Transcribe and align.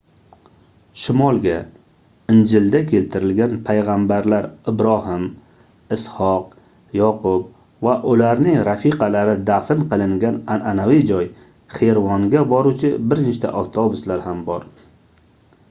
shimolga 0.99 1.55
injilda 2.35 2.79
keltirilgan 2.91 3.51
paygʻambarlar 3.67 4.47
ibrohim 4.71 5.27
isʼhoq 5.97 6.47
yoqub 7.01 7.43
va 7.89 7.93
ularning 8.13 8.57
rafiqalari 8.69 9.35
dafn 9.51 9.85
qilingan 9.93 10.41
anʼanaviy 10.55 11.05
joy 11.11 11.29
xervonga 11.77 12.41
boruvchi 12.55 12.91
bir 13.13 13.21
nechta 13.29 13.53
avtobuslar 13.63 14.25
ham 14.29 14.41
bor 14.49 14.67